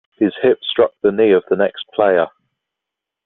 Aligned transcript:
His 0.17 0.33
hip 0.41 0.63
struck 0.63 0.93
the 1.03 1.11
knee 1.11 1.31
of 1.31 1.43
the 1.47 1.55
next 1.55 1.85
player. 1.93 2.25